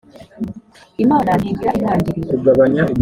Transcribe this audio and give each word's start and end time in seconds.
imana 1.03 1.31
ntigira 1.41 1.71
intangiriro 1.75 2.35